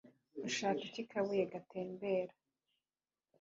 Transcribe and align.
«urashaka 0.37 0.81
iki 0.89 1.03
kabuye 1.09 1.43
gatembera 1.53 2.33